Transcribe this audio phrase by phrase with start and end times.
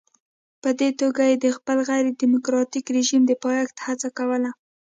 [0.61, 4.51] په دې توګه یې د خپل غیر ډیموکراټیک رژیم د پایښت هڅه کوله.